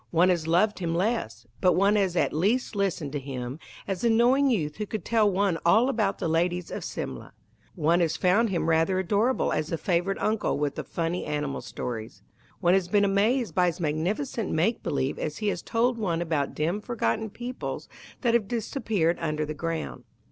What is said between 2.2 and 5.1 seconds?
least listened to him, as the knowing youth who could